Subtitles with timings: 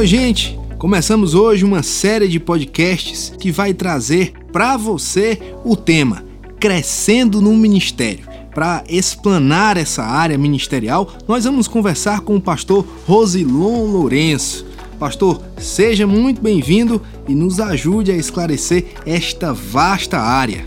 [0.00, 0.58] Oi, gente!
[0.78, 6.24] Começamos hoje uma série de podcasts que vai trazer para você o tema
[6.58, 8.24] Crescendo no Ministério.
[8.54, 14.64] Para explanar essa área ministerial, nós vamos conversar com o pastor Rosilon Lourenço.
[14.98, 20.64] Pastor, seja muito bem-vindo e nos ajude a esclarecer esta vasta área.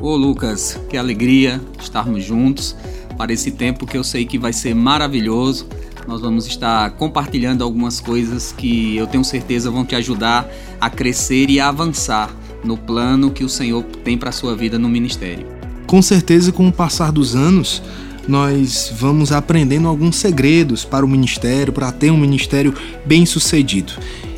[0.00, 2.74] Ô Lucas, que alegria estarmos juntos
[3.16, 5.68] para esse tempo que eu sei que vai ser maravilhoso.
[6.06, 10.48] Nós vamos estar compartilhando algumas coisas que eu tenho certeza vão te ajudar
[10.80, 12.30] a crescer e a avançar
[12.62, 15.46] no plano que o Senhor tem para a sua vida no ministério.
[15.86, 17.82] Com certeza, com o passar dos anos,
[18.28, 22.72] nós vamos aprendendo alguns segredos para o ministério, para ter um ministério
[23.04, 23.92] bem sucedido.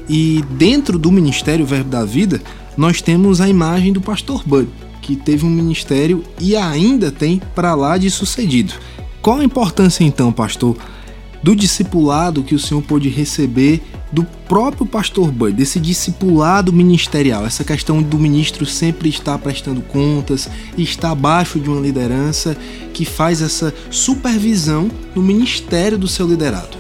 [0.09, 2.41] E dentro do Ministério Verbo da Vida,
[2.77, 4.69] nós temos a imagem do pastor Bud,
[5.03, 8.73] que teve um ministério e ainda tem para lá de sucedido.
[9.21, 10.77] Qual a importância então, pastor,
[11.43, 17.63] do discipulado que o senhor pôde receber do próprio pastor Bud, desse discipulado ministerial, essa
[17.63, 22.57] questão do ministro sempre estar prestando contas estar abaixo de uma liderança
[22.95, 26.77] que faz essa supervisão no ministério do seu liderado.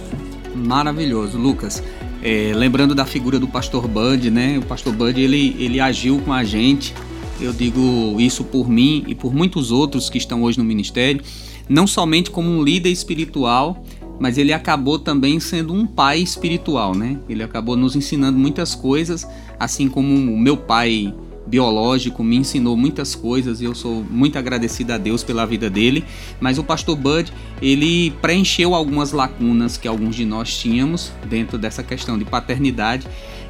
[0.54, 1.82] Maravilhoso, Lucas.
[2.22, 4.58] É, lembrando da figura do pastor Bud, né?
[4.58, 6.94] O pastor Bud ele, ele agiu com a gente.
[7.40, 11.20] Eu digo isso por mim e por muitos outros que estão hoje no ministério,
[11.68, 13.84] não somente como um líder espiritual,
[14.18, 17.18] mas ele acabou também sendo um pai espiritual, né?
[17.28, 19.26] Ele acabou nos ensinando muitas coisas,
[19.58, 21.14] assim como o meu pai
[21.48, 26.04] biológico me ensinou muitas coisas e eu sou muito agradecido a Deus pela vida dele.
[26.40, 31.82] Mas o pastor Bud, ele preencheu algumas lacunas que alguns de nós tínhamos dentro dessa
[31.82, 33.06] questão de paternidade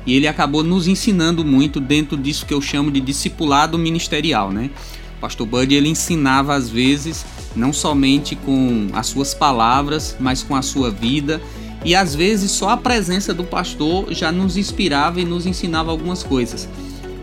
[0.06, 4.70] e ele acabou nos ensinando muito dentro disso que eu chamo de discipulado ministerial, né?
[5.18, 10.54] O pastor Bud ele ensinava às vezes não somente com as suas palavras, mas com
[10.54, 11.40] a sua vida.
[11.84, 16.22] E às vezes só a presença do pastor já nos inspirava e nos ensinava algumas
[16.22, 16.68] coisas.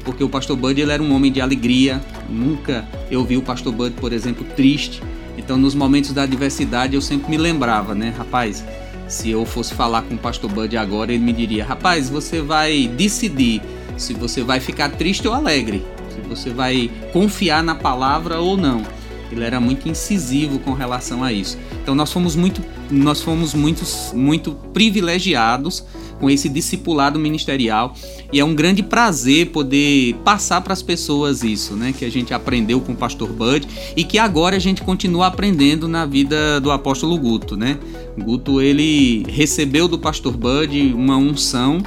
[0.03, 3.71] Porque o pastor Bud ele era um homem de alegria, nunca eu vi o pastor
[3.71, 5.01] Bud, por exemplo, triste.
[5.37, 8.63] Então, nos momentos da adversidade, eu sempre me lembrava, né, rapaz?
[9.07, 12.87] Se eu fosse falar com o pastor Bud agora, ele me diria: rapaz, você vai
[12.89, 13.61] decidir
[13.95, 18.83] se você vai ficar triste ou alegre você vai confiar na palavra ou não.
[19.31, 21.57] Ele era muito incisivo com relação a isso.
[21.81, 25.83] Então nós fomos muito, nós fomos muitos, muito privilegiados
[26.19, 27.93] com esse discipulado ministerial
[28.31, 32.33] e é um grande prazer poder passar para as pessoas isso, né, que a gente
[32.33, 36.71] aprendeu com o pastor Bud e que agora a gente continua aprendendo na vida do
[36.71, 37.77] apóstolo Guto, né?
[38.17, 41.83] Guto ele recebeu do pastor Bud uma unção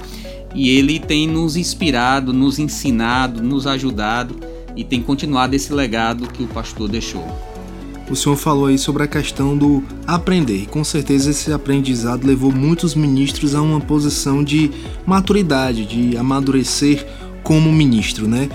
[0.54, 4.36] e ele tem nos inspirado, nos ensinado, nos ajudado
[4.74, 7.26] e tem continuado esse legado que o pastor deixou.
[8.10, 12.50] O senhor falou aí sobre a questão do aprender, e com certeza esse aprendizado levou
[12.50, 14.70] muitos ministros a uma posição de
[15.04, 17.06] maturidade, de amadurecer
[17.42, 18.48] como ministro, né?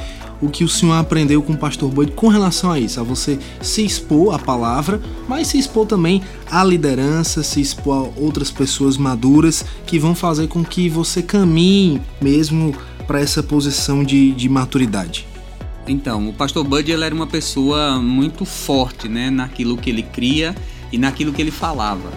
[0.43, 3.39] O que o senhor aprendeu com o pastor Boyd com relação a isso, a você
[3.61, 6.21] se expor à palavra, mas se expor também
[6.51, 12.01] à liderança, se expor a outras pessoas maduras que vão fazer com que você caminhe
[12.21, 12.75] mesmo
[13.07, 15.25] para essa posição de, de maturidade.
[15.87, 20.55] Então, o pastor Bud ele era uma pessoa muito forte, né, naquilo que ele cria
[20.91, 22.11] e naquilo que ele falava.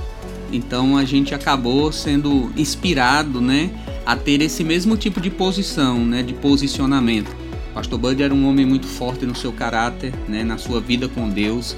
[0.53, 3.71] Então a gente acabou sendo inspirado, né,
[4.05, 7.46] a ter esse mesmo tipo de posição, né, de posicionamento.
[7.77, 11.29] Pastor Bud era um homem muito forte no seu caráter, né, na sua vida com
[11.29, 11.77] Deus.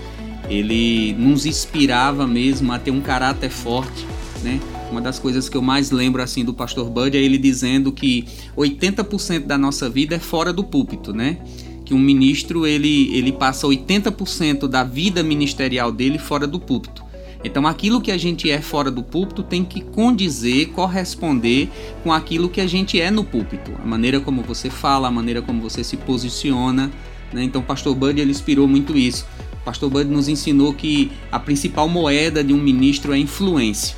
[0.49, 4.07] Ele nos inspirava mesmo a ter um caráter forte,
[4.41, 4.61] né?
[4.93, 8.25] Uma das coisas que eu mais lembro assim do Pastor Bud é ele dizendo que
[8.57, 11.39] 80% da nossa vida é fora do púlpito, né?
[11.85, 17.08] Que um ministro ele, ele passa 80% da vida ministerial dele fora do púlpito.
[17.45, 21.69] Então, aquilo que a gente é fora do púlpito tem que condizer, corresponder
[22.03, 23.73] com aquilo que a gente é no púlpito.
[23.83, 26.91] A maneira como você fala, a maneira como você se posiciona.
[27.33, 27.45] Né?
[27.45, 29.25] Então, Pastor Bud ele inspirou muito isso.
[29.65, 33.97] Pastor Bud nos ensinou que a principal moeda de um ministro é influência.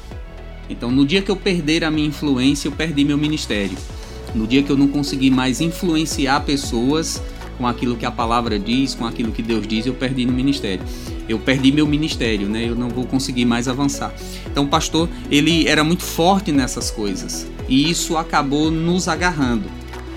[0.69, 3.77] Então, no dia que eu perder a minha influência, eu perdi meu ministério.
[4.35, 7.21] No dia que eu não conseguir mais influenciar pessoas,
[7.61, 10.85] com aquilo que a palavra diz, com aquilo que Deus diz, eu perdi no ministério.
[11.31, 12.69] Eu perdi meu ministério, né?
[12.69, 14.13] Eu não vou conseguir mais avançar.
[14.51, 17.47] Então, o pastor, ele era muito forte nessas coisas.
[17.69, 19.71] E isso acabou nos agarrando.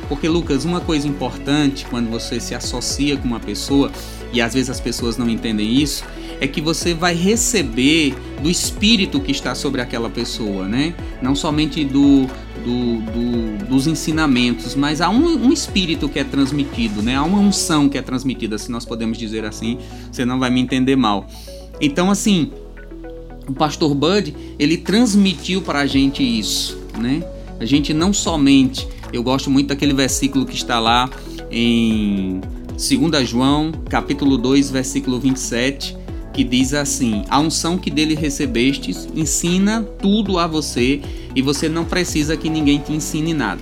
[0.09, 3.91] Porque, Lucas, uma coisa importante quando você se associa com uma pessoa,
[4.33, 6.03] e às vezes as pessoas não entendem isso,
[6.41, 10.95] é que você vai receber do espírito que está sobre aquela pessoa, né?
[11.21, 12.27] Não somente do,
[12.63, 17.15] do, do, dos ensinamentos, mas há um, um, espírito que é transmitido, né?
[17.15, 19.77] há uma unção que é transmitida, se nós podemos dizer assim,
[20.11, 21.27] você não vai me entender mal.
[21.81, 22.51] Então, assim,
[23.47, 27.23] o pastor Bud, ele transmitiu para a gente isso, né?
[27.59, 31.09] A gente não somente, eu gosto muito daquele versículo que está lá
[31.51, 35.95] em 2 João, capítulo 2, versículo 27,
[36.33, 41.01] que diz assim: A unção que dele recebestes ensina tudo a você
[41.35, 43.61] e você não precisa que ninguém te ensine nada.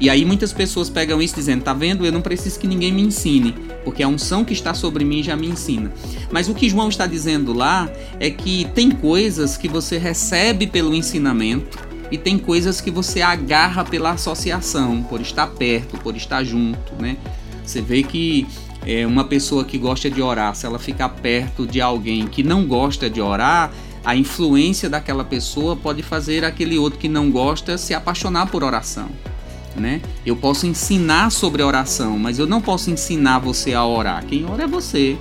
[0.00, 2.04] E aí muitas pessoas pegam isso dizendo: Tá vendo?
[2.04, 3.54] Eu não preciso que ninguém me ensine,
[3.84, 5.92] porque a unção que está sobre mim já me ensina.
[6.30, 10.94] Mas o que João está dizendo lá é que tem coisas que você recebe pelo
[10.94, 11.78] ensinamento
[12.10, 17.16] e tem coisas que você agarra pela associação, por estar perto, por estar junto, né?
[17.64, 18.46] Você vê que
[18.86, 22.66] é, uma pessoa que gosta de orar, se ela ficar perto de alguém que não
[22.66, 23.72] gosta de orar,
[24.04, 29.08] a influência daquela pessoa pode fazer aquele outro que não gosta se apaixonar por oração.
[29.74, 30.00] Né?
[30.24, 34.24] Eu posso ensinar sobre oração, mas eu não posso ensinar você a orar.
[34.26, 35.16] Quem ora é você.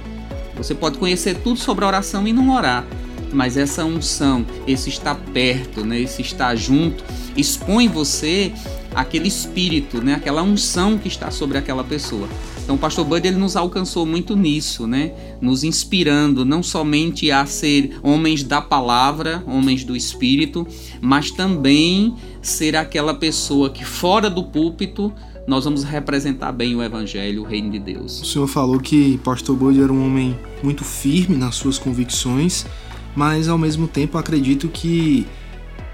[0.56, 2.86] Você pode conhecer tudo sobre oração e não orar,
[3.32, 7.04] mas essa unção, esse estar perto, né, esse estar junto,
[7.36, 8.54] expõe você
[8.94, 12.28] aquele espírito, né, aquela unção que está sobre aquela pessoa.
[12.64, 15.12] Então o pastor Bud ele nos alcançou muito nisso, né?
[15.42, 20.66] Nos inspirando não somente a ser homens da palavra, homens do espírito,
[21.02, 25.14] mas também ser aquela pessoa que fora do púlpito
[25.46, 28.22] nós vamos representar bem o evangelho, o reino de Deus.
[28.22, 32.66] O senhor falou que pastor Bud era um homem muito firme nas suas convicções,
[33.14, 35.28] mas ao mesmo tempo acredito que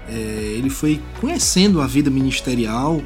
[0.08, 3.02] é, ele foi conhecendo a vida ministerial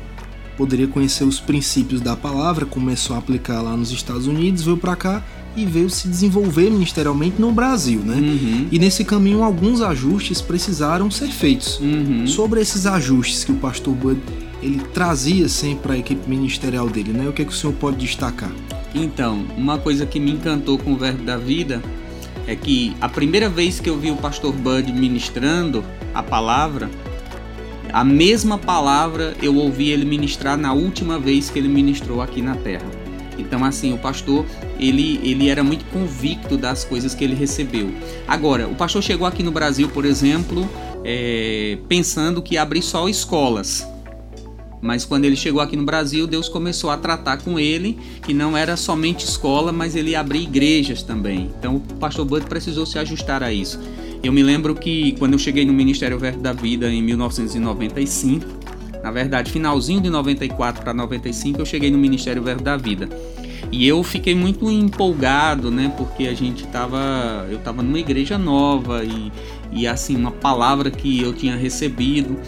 [0.57, 4.97] poderia conhecer os princípios da palavra, começou a aplicar lá nos Estados Unidos, veio para
[4.97, 5.23] cá
[5.57, 8.17] e veio se desenvolver ministerialmente no Brasil, né?
[8.17, 8.69] Uhum.
[8.71, 11.79] E nesse caminho alguns ajustes precisaram ser feitos.
[11.81, 12.27] Uhum.
[12.27, 14.21] Sobre esses ajustes que o pastor Bud
[14.63, 17.29] ele trazia sempre para a equipe ministerial dele, né?
[17.29, 18.51] O que é que o senhor pode destacar?
[18.95, 21.83] Então, uma coisa que me encantou com o Verbo da Vida
[22.47, 25.85] é que a primeira vez que eu vi o pastor Bud ministrando
[26.15, 26.91] a palavra,
[27.93, 32.57] a mesma palavra eu ouvi ele ministrar na última vez que ele ministrou aqui na
[32.57, 32.87] terra.
[33.39, 34.47] Então, assim, o pastor,
[34.79, 37.93] ele, ele era muito convicto das coisas que ele recebeu.
[38.29, 40.69] Agora, o pastor chegou aqui no Brasil, por exemplo,
[41.05, 43.87] é, pensando que abrir só escolas.
[44.85, 48.55] Mas quando ele chegou aqui no Brasil, Deus começou a tratar com ele que não
[48.55, 51.51] era somente escola, mas ele ia abrir igrejas também.
[51.59, 53.81] Então o pastor Bud precisou se ajustar a isso.
[54.23, 58.45] Eu me lembro que quando eu cheguei no Ministério Verbo da Vida em 1995,
[59.03, 63.09] na verdade, finalzinho de 94 para 95, eu cheguei no Ministério Verbo da Vida.
[63.73, 65.91] E eu fiquei muito empolgado, né?
[65.97, 67.47] Porque a gente tava.
[67.51, 69.33] Eu tava numa igreja nova e,
[69.73, 72.39] e assim, uma palavra que eu tinha recebido.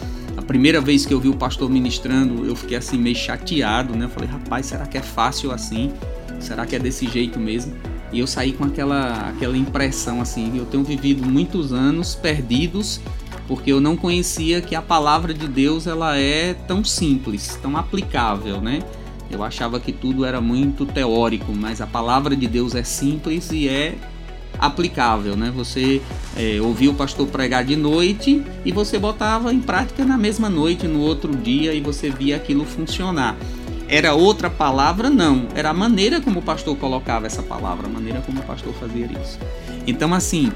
[0.46, 4.04] Primeira vez que eu vi o pastor ministrando, eu fiquei assim meio chateado, né?
[4.04, 5.93] Eu falei, rapaz, será que é fácil assim?
[6.38, 7.75] Será que é desse jeito mesmo?
[8.12, 13.00] E eu saí com aquela, aquela impressão assim, eu tenho vivido muitos anos perdidos
[13.48, 18.60] porque eu não conhecia que a palavra de Deus ela é tão simples, tão aplicável,
[18.60, 18.81] né?
[19.31, 23.69] Eu achava que tudo era muito teórico, mas a palavra de Deus é simples e
[23.69, 23.96] é
[24.58, 25.52] aplicável, né?
[25.54, 26.00] Você
[26.36, 30.86] é, ouvia o pastor pregar de noite e você botava em prática na mesma noite,
[30.86, 33.36] no outro dia e você via aquilo funcionar.
[33.88, 35.08] Era outra palavra?
[35.08, 35.46] Não.
[35.54, 39.08] Era a maneira como o pastor colocava essa palavra, a maneira como o pastor fazia
[39.22, 39.38] isso.
[39.86, 40.50] Então, assim,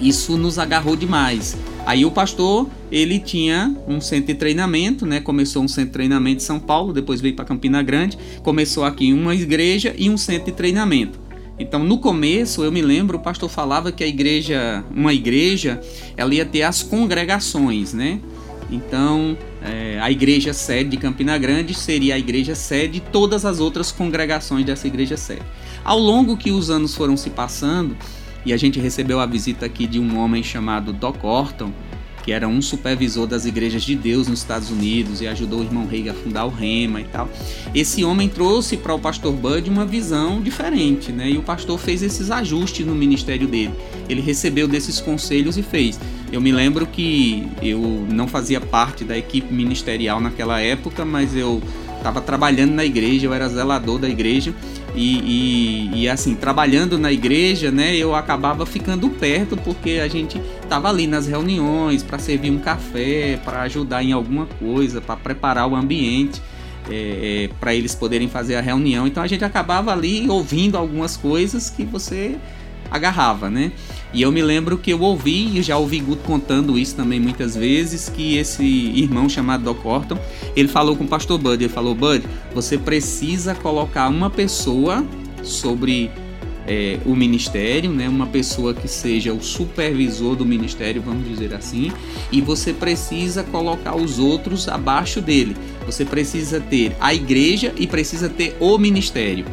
[0.00, 1.56] isso nos agarrou demais.
[1.86, 5.20] Aí o pastor, ele tinha um centro de treinamento, né?
[5.20, 9.12] Começou um centro de treinamento em São Paulo, depois veio para Campina Grande, começou aqui
[9.12, 11.19] uma igreja e um centro de treinamento.
[11.60, 15.78] Então, no começo, eu me lembro, o pastor falava que a igreja, uma igreja,
[16.16, 18.18] ela ia ter as congregações, né?
[18.70, 23.60] Então, é, a igreja sede de Campina Grande seria a igreja sede de todas as
[23.60, 25.42] outras congregações dessa igreja sede.
[25.84, 27.94] Ao longo que os anos foram se passando,
[28.46, 31.70] e a gente recebeu a visita aqui de um homem chamado Doc Orton,
[32.22, 35.86] que era um supervisor das igrejas de Deus nos Estados Unidos e ajudou o irmão
[35.86, 37.28] Reagan a fundar o Rema e tal.
[37.74, 41.30] Esse homem trouxe para o pastor Bud uma visão diferente, né?
[41.30, 43.74] E o pastor fez esses ajustes no ministério dele.
[44.08, 45.98] Ele recebeu desses conselhos e fez.
[46.32, 51.60] Eu me lembro que eu não fazia parte da equipe ministerial naquela época, mas eu
[51.96, 54.54] estava trabalhando na igreja, eu era zelador da igreja
[54.94, 60.40] e, e, e, assim, trabalhando na igreja, né, eu acabava ficando perto porque a gente
[60.62, 65.68] estava ali nas reuniões para servir um café, para ajudar em alguma coisa, para preparar
[65.68, 66.40] o ambiente.
[66.88, 71.14] É, é, para eles poderem fazer a reunião, então a gente acabava ali ouvindo algumas
[71.16, 72.36] coisas que você
[72.90, 73.70] agarrava, né?
[74.12, 77.54] E eu me lembro que eu ouvi, e já ouvi Guto contando isso também muitas
[77.54, 80.18] vezes, que esse irmão chamado Doc Orton,
[80.56, 82.24] ele falou com o pastor Bud, ele falou, Bud,
[82.54, 85.04] você precisa colocar uma pessoa
[85.42, 86.10] sobre
[86.66, 88.08] é, o ministério, né?
[88.08, 91.90] Uma pessoa que seja o supervisor do ministério, vamos dizer assim,
[92.30, 95.56] e você precisa colocar os outros abaixo dele.
[95.86, 99.44] Você precisa ter a igreja e precisa ter o ministério,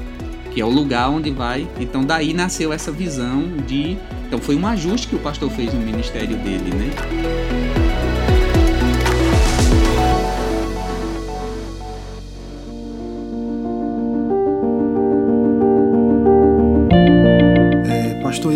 [0.54, 1.68] que é o lugar onde vai.
[1.80, 5.79] Então daí nasceu essa visão de, então foi um ajuste que o pastor fez no
[5.79, 6.91] ministério dele, né?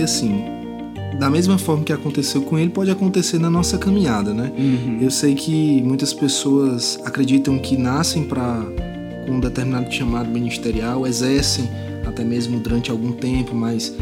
[0.01, 0.45] foi assim.
[1.19, 4.51] Da mesma forma que aconteceu com ele, pode acontecer na nossa caminhada, né?
[4.57, 4.97] Uhum.
[4.99, 8.65] Eu sei que muitas pessoas acreditam que nascem para
[9.25, 11.69] com um determinado chamado ministerial, exercem
[12.05, 13.95] até mesmo durante algum tempo, mas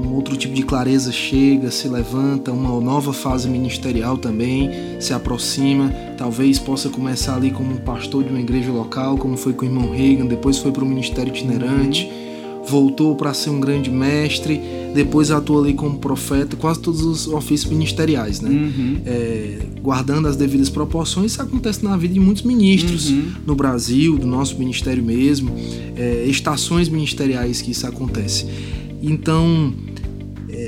[0.00, 5.90] um outro tipo de clareza chega, se levanta, uma nova fase ministerial também se aproxima.
[6.16, 9.68] Talvez possa começar ali como um pastor de uma igreja local, como foi com o
[9.68, 12.04] irmão Reagan, depois foi para o ministério itinerante.
[12.04, 12.30] Uhum
[12.70, 14.60] voltou para ser um grande mestre,
[14.94, 18.50] depois atuou ali como profeta, quase todos os ofícios ministeriais, né?
[18.50, 19.00] Uhum.
[19.04, 23.32] É, guardando as devidas proporções, isso acontece na vida de muitos ministros uhum.
[23.46, 25.54] no Brasil, do nosso ministério mesmo,
[25.96, 28.46] é, estações ministeriais que isso acontece.
[29.02, 29.72] Então,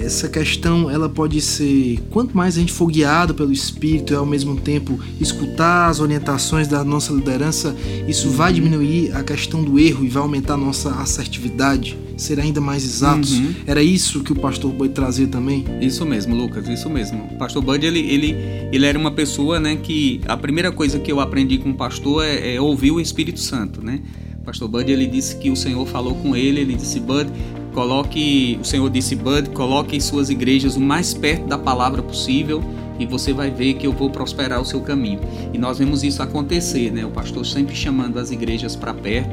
[0.03, 4.27] essa questão ela pode ser quanto mais a gente for guiado pelo Espírito e ao
[4.27, 7.75] mesmo tempo escutar as orientações da nossa liderança,
[8.09, 12.61] isso vai diminuir a questão do erro e vai aumentar a nossa assertividade, ser ainda
[12.61, 13.33] mais exatos.
[13.33, 13.55] Uhum.
[13.67, 15.65] Era isso que o pastor Bud trazia também?
[15.81, 17.25] Isso mesmo, Lucas, isso mesmo.
[17.33, 18.37] O pastor Bud ele, ele,
[18.73, 22.25] ele era uma pessoa né, que a primeira coisa que eu aprendi com o pastor
[22.25, 24.01] é, é ouvir o Espírito Santo, né?
[24.45, 27.31] Pastor Bud ele disse que o Senhor falou com ele, ele disse: Bud,
[27.73, 32.63] Coloque, o Senhor disse, Bud, coloque suas igrejas o mais perto da palavra possível
[32.99, 35.21] e você vai ver que eu vou prosperar o seu caminho.
[35.53, 37.05] E nós vemos isso acontecer, né?
[37.05, 39.31] O pastor sempre chamando as igrejas para perto,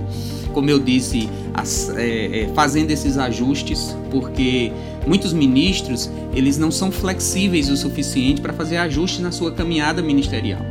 [0.54, 4.72] como eu disse, as, é, é, fazendo esses ajustes, porque
[5.06, 10.62] muitos ministros eles não são flexíveis o suficiente para fazer ajustes na sua caminhada ministerial.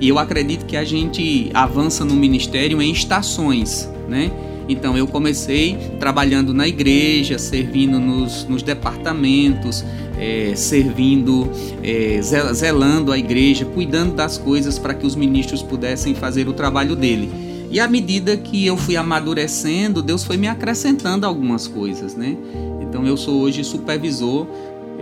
[0.00, 4.30] E eu acredito que a gente avança no ministério em estações, né?
[4.68, 9.84] Então eu comecei trabalhando na igreja, servindo nos, nos departamentos,
[10.18, 11.50] é, servindo,
[11.82, 16.94] é, zelando a igreja, cuidando das coisas para que os ministros pudessem fazer o trabalho
[16.94, 17.30] dele.
[17.70, 22.36] E à medida que eu fui amadurecendo, Deus foi me acrescentando algumas coisas, né?
[22.82, 24.46] Então eu sou hoje supervisor.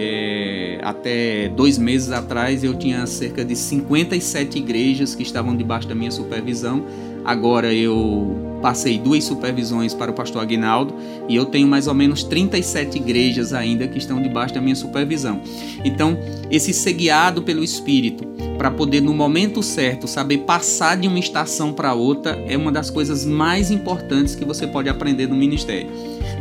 [0.00, 5.94] É, até dois meses atrás eu tinha cerca de 57 igrejas que estavam debaixo da
[5.94, 6.84] minha supervisão.
[7.24, 10.94] Agora eu passei duas supervisões para o pastor Aguinaldo
[11.28, 15.40] e eu tenho mais ou menos 37 igrejas ainda que estão debaixo da minha supervisão.
[15.84, 16.18] Então,
[16.50, 21.72] esse ser guiado pelo Espírito para poder no momento certo saber passar de uma estação
[21.72, 25.88] para outra é uma das coisas mais importantes que você pode aprender no ministério.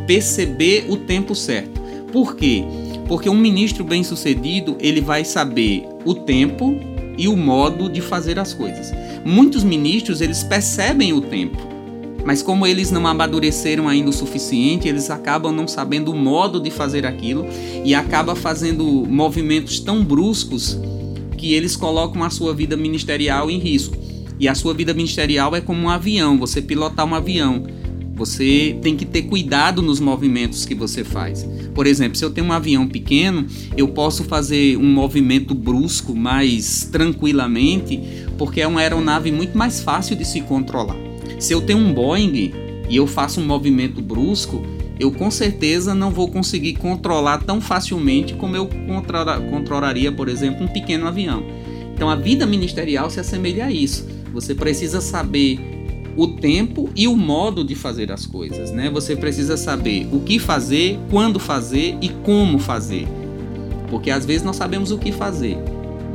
[0.07, 1.79] Perceber o tempo certo.
[2.11, 2.63] Por quê?
[3.07, 6.75] Porque um ministro bem-sucedido, ele vai saber o tempo
[7.17, 8.91] e o modo de fazer as coisas.
[9.23, 11.57] Muitos ministros, eles percebem o tempo,
[12.27, 16.69] mas como eles não amadureceram ainda o suficiente, eles acabam não sabendo o modo de
[16.69, 17.47] fazer aquilo
[17.85, 20.77] e acaba fazendo movimentos tão bruscos
[21.37, 23.95] que eles colocam a sua vida ministerial em risco.
[24.37, 27.65] E a sua vida ministerial é como um avião, você pilotar um avião.
[28.15, 31.47] Você tem que ter cuidado nos movimentos que você faz.
[31.73, 36.89] Por exemplo, se eu tenho um avião pequeno, eu posso fazer um movimento brusco mais
[36.91, 38.01] tranquilamente,
[38.37, 41.06] porque é uma aeronave muito mais fácil de se controlar.
[41.39, 42.53] Se eu tenho um Boeing
[42.89, 44.63] e eu faço um movimento brusco,
[44.99, 48.67] eu com certeza não vou conseguir controlar tão facilmente como eu
[49.51, 51.43] controlaria, por exemplo, um pequeno avião.
[51.93, 54.07] Então a vida ministerial se assemelha a isso.
[54.33, 55.59] Você precisa saber
[56.15, 58.89] o tempo e o modo de fazer as coisas, né?
[58.89, 63.07] Você precisa saber o que fazer, quando fazer e como fazer.
[63.89, 65.57] Porque às vezes nós sabemos o que fazer,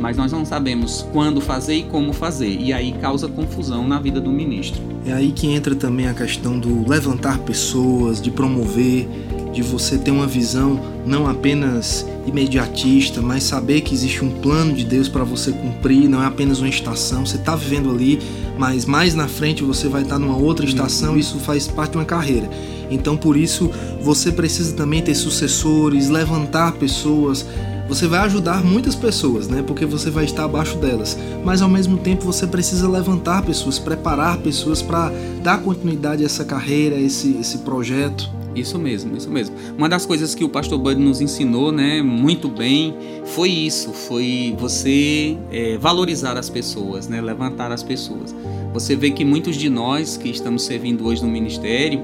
[0.01, 4.21] mas nós não sabemos quando fazer e como fazer, e aí causa confusão na vida
[4.21, 4.92] do ministro.
[5.05, 9.09] É aí que entra também a questão do levantar pessoas, de promover,
[9.53, 14.85] de você ter uma visão não apenas imediatista, mas saber que existe um plano de
[14.85, 18.21] Deus para você cumprir, não é apenas uma estação, você está vivendo ali,
[18.57, 21.99] mas mais na frente você vai estar tá numa outra estação, isso faz parte de
[21.99, 22.49] uma carreira.
[22.91, 27.45] Então por isso você precisa também ter sucessores, levantar pessoas,
[27.89, 29.63] você vai ajudar muitas pessoas, né?
[29.67, 31.17] Porque você vai estar abaixo delas.
[31.45, 35.13] Mas ao mesmo tempo você precisa levantar pessoas, preparar pessoas para
[35.43, 38.31] dar continuidade a essa carreira, a esse, esse projeto.
[38.55, 39.57] Isso mesmo, isso mesmo.
[39.79, 44.55] Uma das coisas que o pastor Bud nos ensinou, né, muito bem, foi isso, foi
[44.59, 48.35] você é, valorizar as pessoas, né, levantar as pessoas.
[48.75, 52.01] Você vê que muitos de nós que estamos servindo hoje no ministério,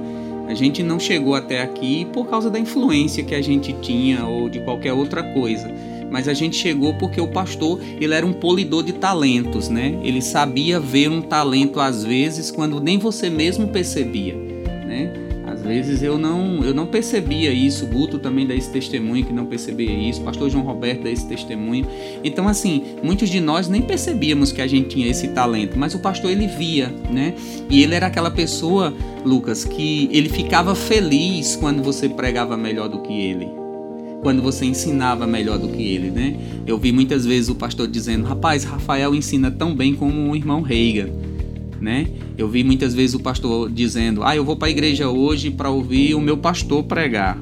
[0.48, 4.48] A gente não chegou até aqui por causa da influência que a gente tinha ou
[4.48, 5.70] de qualquer outra coisa.
[6.10, 10.00] Mas a gente chegou porque o pastor, ele era um polidor de talentos, né?
[10.02, 14.34] Ele sabia ver um talento às vezes quando nem você mesmo percebia,
[14.86, 15.27] né?
[15.68, 19.44] Vezes eu não, eu não percebia isso, o Guto também dá esse testemunho que não
[19.44, 21.86] percebia isso, pastor João Roberto dá esse testemunho.
[22.24, 25.98] Então, assim, muitos de nós nem percebíamos que a gente tinha esse talento, mas o
[25.98, 27.34] pastor ele via, né?
[27.68, 28.94] E ele era aquela pessoa,
[29.26, 33.46] Lucas, que ele ficava feliz quando você pregava melhor do que ele
[34.20, 36.36] quando você ensinava melhor do que ele, né?
[36.66, 40.60] Eu vi muitas vezes o pastor dizendo: "Rapaz, Rafael ensina tão bem como o irmão
[40.60, 41.08] Reiga"
[41.80, 42.06] né?
[42.36, 45.70] Eu vi muitas vezes o pastor dizendo: "Ah, eu vou para a igreja hoje para
[45.70, 47.38] ouvir o meu pastor pregar".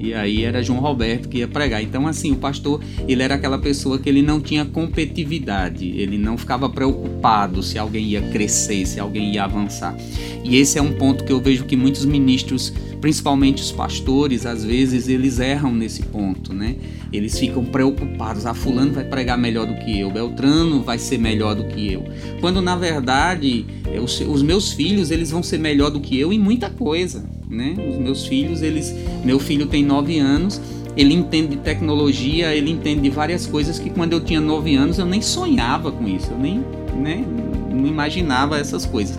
[0.00, 1.82] E aí era João Roberto que ia pregar.
[1.82, 6.38] Então assim, o pastor, ele era aquela pessoa que ele não tinha competitividade, ele não
[6.38, 9.96] ficava preocupado se alguém ia crescer, se alguém ia avançar.
[10.44, 14.64] E esse é um ponto que eu vejo que muitos ministros, principalmente os pastores, às
[14.64, 16.76] vezes eles erram nesse ponto, né?
[17.12, 21.54] Eles ficam preocupados, ah, fulano vai pregar melhor do que eu, Beltrano vai ser melhor
[21.54, 22.04] do que eu.
[22.40, 23.66] Quando na verdade,
[24.00, 27.74] os, meus filhos, eles vão ser melhor do que eu em muita coisa né?
[27.88, 30.60] Os meus filhos, eles, meu filho tem 9 anos,
[30.96, 34.98] ele entende de tecnologia, ele entende de várias coisas que quando eu tinha 9 anos
[34.98, 36.64] eu nem sonhava com isso, eu nem,
[36.96, 37.24] né,
[37.70, 39.18] não imaginava essas coisas.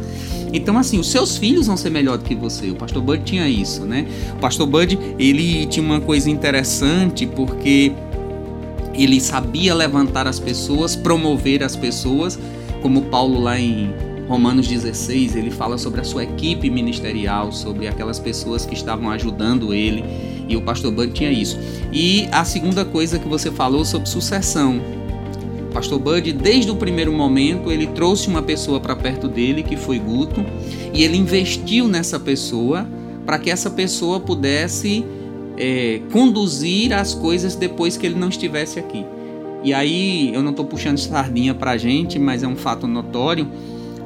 [0.51, 2.71] Então, assim, os seus filhos vão ser melhor do que você.
[2.71, 4.07] O pastor Bud tinha isso, né?
[4.33, 7.91] O pastor Bud, ele tinha uma coisa interessante porque
[8.95, 12.39] ele sabia levantar as pessoas, promover as pessoas,
[12.81, 13.93] como Paulo lá em
[14.29, 19.73] Romanos 16, ele fala sobre a sua equipe ministerial, sobre aquelas pessoas que estavam ajudando
[19.73, 20.05] ele,
[20.47, 21.57] e o pastor Bud tinha isso.
[21.91, 24.79] E a segunda coisa que você falou sobre sucessão.
[25.67, 29.75] O pastor Bud, desde o primeiro momento, ele trouxe uma pessoa para perto dele, que
[29.75, 30.45] foi Guto,
[30.93, 32.87] e ele investiu nessa pessoa
[33.25, 35.03] para que essa pessoa pudesse
[35.57, 39.03] é, conduzir as coisas depois que ele não estivesse aqui.
[39.63, 43.47] E aí, eu não estou puxando sardinha para a gente, mas é um fato notório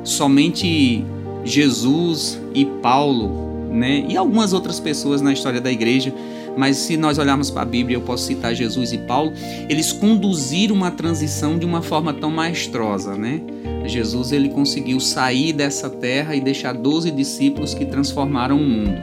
[0.04, 1.04] somente
[1.44, 6.13] Jesus e Paulo, né, e algumas outras pessoas na história da igreja,
[6.56, 9.34] mas se nós olharmos para a Bíblia, eu posso citar Jesus e Paulo,
[9.68, 13.42] eles conduziram uma transição de uma forma tão maestrosa, né?
[13.86, 18.96] Jesus ele conseguiu sair dessa terra e deixar 12 discípulos que transformaram o mundo.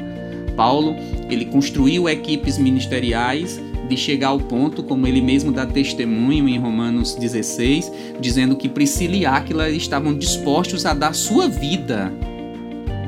[0.56, 0.94] Paulo,
[1.28, 3.60] ele construiu equipes ministeriais
[3.90, 9.16] de chegar ao ponto, como ele mesmo dá testemunho em Romanos 16, dizendo que Priscila
[9.16, 12.12] e Áquila estavam dispostos a dar sua vida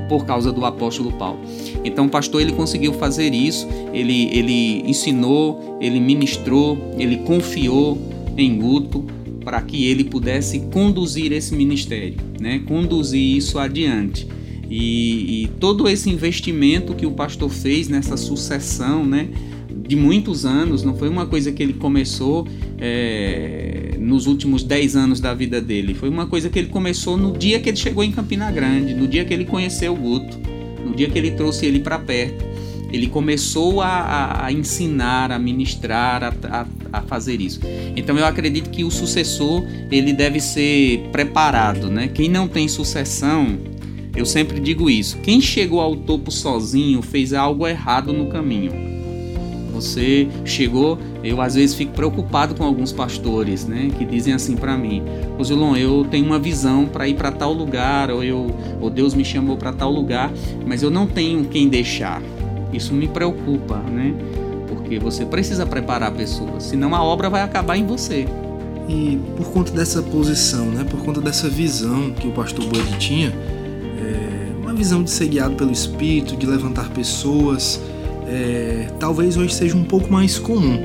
[0.08, 1.38] por causa do apóstolo Paulo.
[1.84, 7.96] Então o pastor ele conseguiu fazer isso, ele, ele ensinou, ele ministrou, ele confiou
[8.36, 9.04] em Guto
[9.44, 12.60] para que ele pudesse conduzir esse ministério, né?
[12.66, 14.26] conduzir isso adiante.
[14.68, 19.28] E, e, todo esse investimento que o pastor fez nessa sucessão, né?
[19.92, 25.20] De muitos anos, não foi uma coisa que ele começou é, nos últimos 10 anos
[25.20, 25.92] da vida dele.
[25.92, 29.06] Foi uma coisa que ele começou no dia que ele chegou em Campina Grande, no
[29.06, 30.38] dia que ele conheceu o Guto,
[30.82, 32.42] no dia que ele trouxe ele para perto.
[32.90, 37.60] Ele começou a, a, a, ensinar, a ministrar, a, a, fazer isso.
[37.94, 42.08] Então eu acredito que o sucessor ele deve ser preparado, né?
[42.08, 43.58] Quem não tem sucessão,
[44.16, 45.18] eu sempre digo isso.
[45.18, 48.91] Quem chegou ao topo sozinho fez algo errado no caminho
[49.72, 54.76] você chegou, eu às vezes fico preocupado com alguns pastores, né, que dizem assim para
[54.76, 55.02] mim:
[55.38, 59.24] "Rosilon, eu tenho uma visão para ir para tal lugar, ou eu, ou Deus me
[59.24, 60.30] chamou para tal lugar,
[60.66, 62.22] mas eu não tenho quem deixar".
[62.72, 64.14] Isso me preocupa, né?
[64.68, 68.26] Porque você precisa preparar pessoas, senão a obra vai acabar em você.
[68.88, 73.28] E por conta dessa posição, né, por conta dessa visão que o pastor Bud tinha,
[73.28, 77.80] é, uma visão de ser guiado pelo Espírito, de levantar pessoas,
[78.32, 80.80] é, talvez hoje seja um pouco mais comum,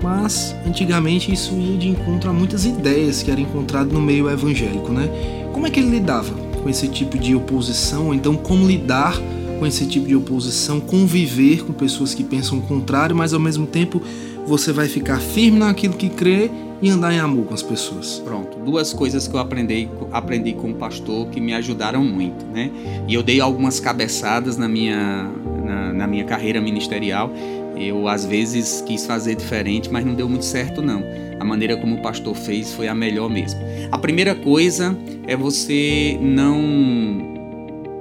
[0.00, 4.92] mas antigamente isso ia de encontro a muitas ideias que eram encontradas no meio evangélico,
[4.92, 5.08] né?
[5.52, 8.14] Como é que ele lidava com esse tipo de oposição?
[8.14, 9.16] Então, como lidar
[9.58, 13.66] com esse tipo de oposição, conviver com pessoas que pensam o contrário, mas ao mesmo
[13.66, 14.00] tempo
[14.46, 16.50] você vai ficar firme naquilo que crê
[16.82, 18.20] e andar em amor com as pessoas.
[18.24, 22.72] Pronto, duas coisas que eu aprendi, aprendi com o pastor que me ajudaram muito, né?
[23.06, 25.30] E eu dei algumas cabeçadas na minha,
[25.64, 27.30] na, na minha carreira ministerial.
[27.76, 31.02] Eu às vezes quis fazer diferente, mas não deu muito certo não.
[31.40, 33.60] A maneira como o pastor fez foi a melhor mesmo.
[33.90, 34.96] A primeira coisa
[35.26, 37.32] é você não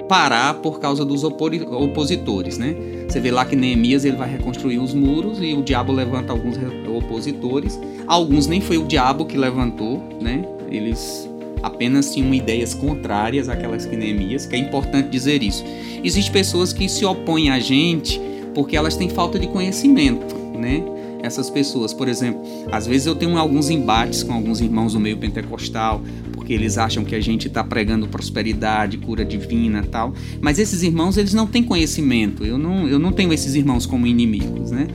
[0.08, 2.76] parar por causa dos opositores, né?
[3.08, 6.58] Você vê lá que Neemias ele vai reconstruir os muros e o diabo levanta alguns
[6.86, 7.80] opositores.
[8.08, 10.46] Alguns nem foi o diabo que levantou, né?
[10.70, 11.31] Eles
[11.62, 15.64] apenas tinham ideias contrárias àquelas que Neemias, que é importante dizer isso.
[16.04, 18.20] Existem pessoas que se opõem a gente
[18.54, 20.84] porque elas têm falta de conhecimento, né?
[21.24, 25.18] Essas pessoas, por exemplo, às vezes eu tenho alguns embates com alguns irmãos do meio
[25.18, 26.02] pentecostal,
[26.34, 30.14] porque eles acham que a gente está pregando prosperidade, cura divina, tal.
[30.42, 32.44] Mas esses irmãos, eles não têm conhecimento.
[32.44, 34.88] Eu não, eu não tenho esses irmãos como inimigos, né?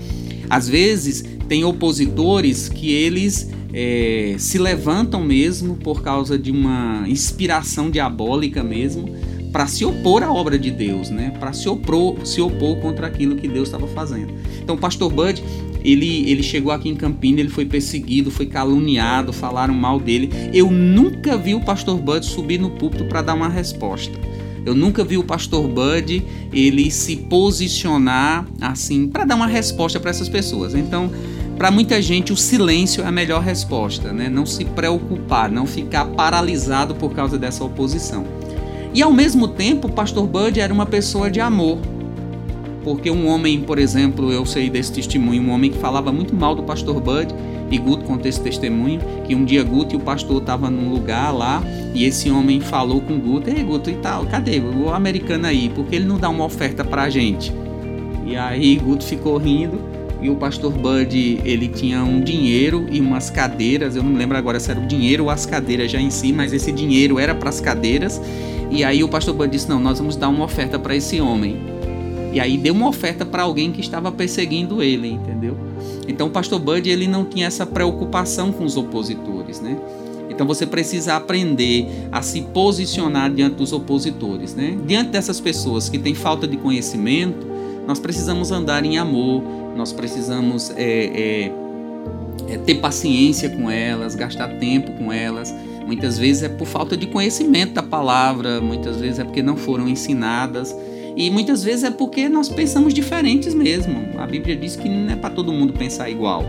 [0.50, 7.90] Às vezes tem opositores que eles é, se levantam mesmo por causa de uma inspiração
[7.90, 9.14] diabólica mesmo
[9.56, 11.32] para se opor à obra de Deus, né?
[11.40, 14.34] Para se opor, se opor contra aquilo que Deus estava fazendo.
[14.62, 15.42] Então, o pastor Bud,
[15.82, 20.30] ele, ele chegou aqui em Campinas, ele foi perseguido, foi caluniado, falaram mal dele.
[20.52, 24.18] Eu nunca vi o pastor Bud subir no púlpito para dar uma resposta.
[24.66, 30.10] Eu nunca vi o pastor Bud ele se posicionar assim para dar uma resposta para
[30.10, 30.74] essas pessoas.
[30.74, 31.10] Então,
[31.56, 34.28] para muita gente, o silêncio é a melhor resposta, né?
[34.28, 38.24] Não se preocupar, não ficar paralisado por causa dessa oposição.
[38.92, 41.78] E ao mesmo tempo, o pastor Bud era uma pessoa de amor.
[42.84, 46.54] Porque um homem, por exemplo, eu sei desse testemunho, um homem que falava muito mal
[46.54, 47.34] do pastor Bud,
[47.70, 51.32] e Guto conta esse testemunho, que um dia Guto e o pastor estavam num lugar
[51.32, 51.64] lá,
[51.94, 55.70] e esse homem falou com Guto, ei Guto, e tal, cadê o americano aí?
[55.74, 57.52] Porque ele não dá uma oferta pra gente?
[58.24, 59.80] E aí Guto ficou rindo,
[60.26, 64.36] e o pastor Bud ele tinha um dinheiro e umas cadeiras, eu não me lembro
[64.36, 67.32] agora se era o dinheiro ou as cadeiras já em si, mas esse dinheiro era
[67.32, 68.20] para as cadeiras
[68.70, 71.56] e aí o pastor Bud disse: Não, nós vamos dar uma oferta para esse homem.
[72.32, 75.56] E aí deu uma oferta para alguém que estava perseguindo ele, entendeu?
[76.06, 79.78] Então o pastor Bud ele não tinha essa preocupação com os opositores, né?
[80.28, 84.76] Então você precisa aprender a se posicionar diante dos opositores, né?
[84.86, 87.45] Diante dessas pessoas que têm falta de conhecimento,
[87.86, 89.42] nós precisamos andar em amor,
[89.76, 91.52] nós precisamos é, é,
[92.48, 95.54] é, ter paciência com elas, gastar tempo com elas
[95.86, 99.88] Muitas vezes é por falta de conhecimento da palavra, muitas vezes é porque não foram
[99.88, 100.76] ensinadas
[101.16, 103.94] e muitas vezes é porque nós pensamos diferentes mesmo.
[104.18, 106.44] A Bíblia diz que não é para todo mundo pensar igual.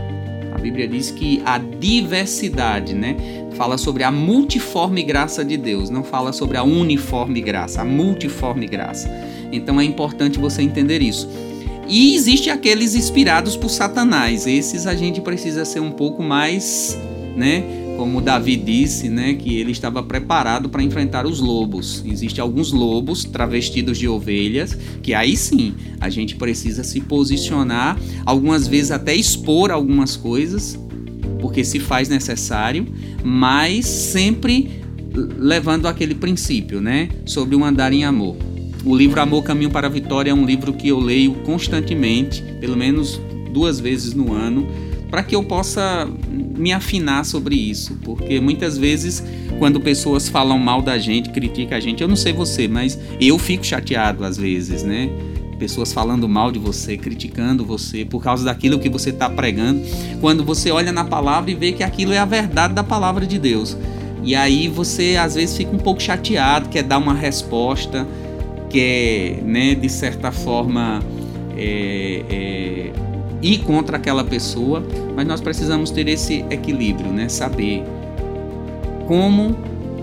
[0.52, 3.16] A Bíblia diz que a diversidade, né,
[3.52, 8.66] fala sobre a multiforme graça de Deus, não fala sobre a uniforme graça, a multiforme
[8.66, 9.08] graça.
[9.52, 11.28] Então é importante você entender isso.
[11.88, 14.46] E existe aqueles inspirados por Satanás.
[14.46, 16.96] Esses a gente precisa ser um pouco mais,
[17.34, 17.64] né,
[17.96, 22.04] como Davi disse, né, que ele estava preparado para enfrentar os lobos.
[22.06, 28.68] Existem alguns lobos travestidos de ovelhas, que aí sim a gente precisa se posicionar, algumas
[28.68, 30.78] vezes até expor algumas coisas,
[31.40, 32.86] porque se faz necessário,
[33.24, 34.82] mas sempre
[35.38, 38.36] levando aquele princípio, né, sobre o andar em amor.
[38.84, 42.76] O livro Amor Caminho para a Vitória é um livro que eu leio constantemente, pelo
[42.76, 43.20] menos
[43.52, 44.66] duas vezes no ano
[45.10, 49.22] para que eu possa me afinar sobre isso, porque muitas vezes
[49.58, 53.38] quando pessoas falam mal da gente, criticam a gente, eu não sei você, mas eu
[53.38, 55.10] fico chateado às vezes, né?
[55.58, 59.82] Pessoas falando mal de você, criticando você por causa daquilo que você está pregando,
[60.20, 63.38] quando você olha na palavra e vê que aquilo é a verdade da palavra de
[63.38, 63.76] Deus.
[64.22, 68.06] E aí você às vezes fica um pouco chateado, quer dar uma resposta,
[68.68, 71.02] quer, né, de certa forma,
[71.56, 72.92] é, é,
[73.42, 74.82] ir contra aquela pessoa,
[75.14, 77.28] mas nós precisamos ter esse equilíbrio, né?
[77.28, 77.82] Saber
[79.06, 79.56] como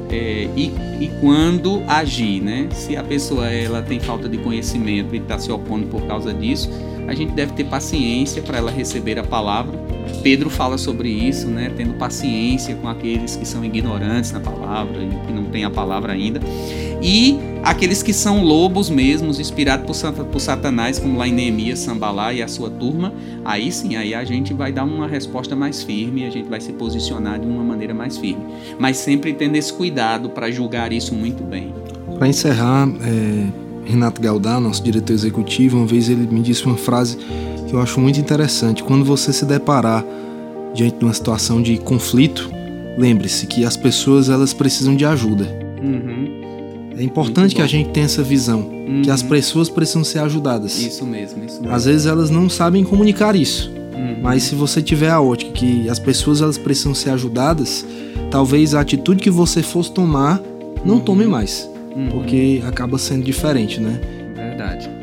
[0.10, 2.68] é, e, e quando agir, né?
[2.72, 6.70] Se a pessoa ela tem falta de conhecimento e está se opondo por causa disso,
[7.08, 9.78] a gente deve ter paciência para ela receber a palavra.
[10.22, 11.72] Pedro fala sobre isso, né?
[11.76, 16.14] Tendo paciência com aqueles que são ignorantes na palavra e que não têm a palavra
[16.14, 16.40] ainda.
[17.02, 22.34] E aqueles que são lobos mesmos, inspirados por, por Satanás, como lá em Neemias, Sambalá
[22.34, 23.14] e a sua turma,
[23.44, 26.74] aí sim, aí a gente vai dar uma resposta mais firme, a gente vai se
[26.74, 28.44] posicionar de uma maneira mais firme.
[28.80, 31.74] Mas sempre tendo esse cuidado para julgar isso muito bem.
[32.18, 37.18] Para encerrar, é, Renato Galdar, nosso diretor executivo, uma vez ele me disse uma frase
[37.68, 38.84] que eu acho muito interessante.
[38.84, 40.04] Quando você se deparar
[40.74, 42.50] diante de uma situação de conflito,
[42.98, 45.46] lembre-se que as pessoas elas precisam de ajuda.
[45.82, 46.44] Uhum.
[46.98, 49.02] É importante que a gente tenha essa visão, uhum.
[49.04, 49.30] que as uhum.
[49.30, 50.80] pessoas precisam ser ajudadas.
[50.80, 51.76] Isso mesmo, isso mesmo.
[51.76, 54.18] Às vezes elas não sabem comunicar isso, uhum.
[54.22, 57.86] mas se você tiver a ótica que as pessoas elas precisam ser ajudadas,
[58.32, 60.42] talvez a atitude que você fosse tomar
[60.86, 61.02] não uhum.
[61.02, 62.10] tome mais, uhum.
[62.10, 64.00] porque acaba sendo diferente, né?
[64.36, 64.95] Verdade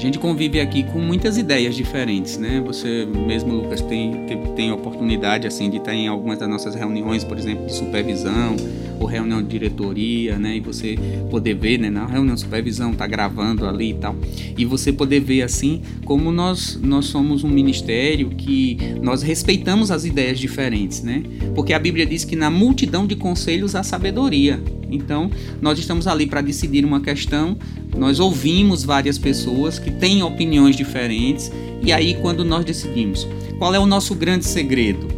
[0.00, 2.62] gente convive aqui com muitas ideias diferentes, né?
[2.66, 7.36] Você mesmo, Lucas, tem, tem, oportunidade assim de estar em algumas das nossas reuniões, por
[7.36, 8.56] exemplo, de supervisão
[8.98, 10.56] ou reunião de diretoria, né?
[10.56, 10.96] E você
[11.30, 11.90] poder ver, né?
[11.90, 14.16] Na reunião de supervisão, tá gravando ali e tal.
[14.56, 20.04] E você poder ver assim como nós, nós somos um ministério que nós respeitamos as
[20.04, 21.22] ideias diferentes, né?
[21.54, 24.62] Porque a Bíblia diz que na multidão de conselhos há sabedoria.
[24.90, 27.56] Então, nós estamos ali para decidir uma questão,
[27.96, 31.50] nós ouvimos várias pessoas que têm opiniões diferentes,
[31.82, 33.26] e aí quando nós decidimos,
[33.58, 35.08] qual é o nosso grande segredo?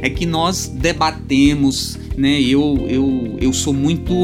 [0.00, 2.40] É que nós debatemos, né?
[2.40, 4.14] Eu, eu, eu sou muito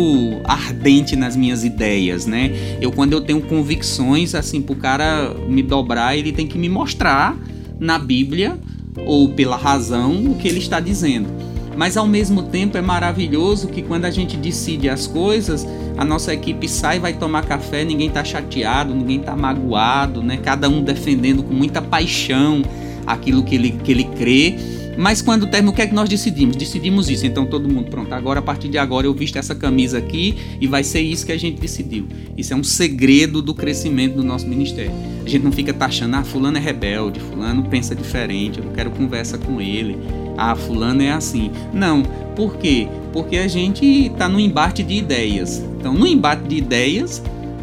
[0.44, 2.50] ardente nas minhas ideias, né?
[2.80, 7.38] Eu quando eu tenho convicções, assim, pro cara me dobrar, ele tem que me mostrar
[7.78, 8.58] na Bíblia
[9.04, 11.28] ou pela razão o que ele está dizendo.
[11.76, 16.32] Mas ao mesmo tempo é maravilhoso que quando a gente decide as coisas, a nossa
[16.32, 20.38] equipe sai, vai tomar café, ninguém tá chateado, ninguém tá magoado, né?
[20.38, 22.62] Cada um defendendo com muita paixão
[23.06, 24.75] aquilo que ele, que ele crê.
[24.96, 26.56] Mas quando termina, o que é que nós decidimos?
[26.56, 27.26] Decidimos isso.
[27.26, 30.66] Então todo mundo, pronto, agora a partir de agora eu visto essa camisa aqui e
[30.66, 32.06] vai ser isso que a gente decidiu.
[32.36, 34.92] Isso é um segredo do crescimento do nosso ministério.
[35.24, 38.90] A gente não fica taxando, ah, fulano é rebelde, fulano pensa diferente, eu não quero
[38.90, 39.98] conversa com ele.
[40.36, 41.50] Ah, fulano é assim.
[41.72, 42.02] Não.
[42.34, 42.86] Por quê?
[43.12, 45.62] Porque a gente está no embate de ideias.
[45.78, 47.22] Então, no embate de ideias,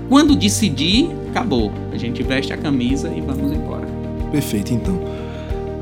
[0.09, 1.71] quando decidir, acabou.
[1.91, 3.87] A gente veste a camisa e vamos embora.
[4.31, 5.22] Perfeito, então.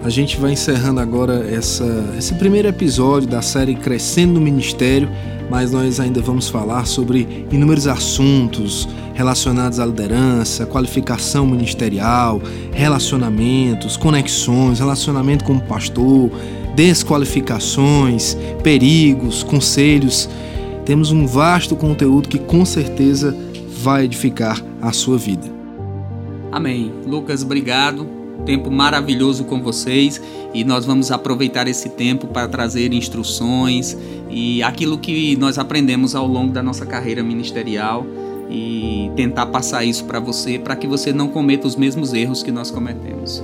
[0.04, 1.86] A gente vai encerrando agora essa,
[2.18, 5.08] esse primeiro episódio da série Crescendo no Ministério,
[5.48, 14.80] mas nós ainda vamos falar sobre inúmeros assuntos relacionados à liderança, qualificação ministerial, relacionamentos, conexões,
[14.80, 16.32] relacionamento como pastor,
[16.76, 20.28] desqualificações, perigos, conselhos.
[20.84, 23.38] Temos um vasto conteúdo que com certeza
[23.84, 25.48] vai edificar a sua vida.
[26.52, 26.92] Amém.
[27.06, 30.22] Lucas, obrigado tempo maravilhoso com vocês
[30.54, 33.98] e nós vamos aproveitar esse tempo para trazer instruções
[34.30, 38.06] e aquilo que nós aprendemos ao longo da nossa carreira ministerial
[38.50, 42.52] e tentar passar isso para você para que você não cometa os mesmos erros que
[42.52, 43.42] nós cometemos.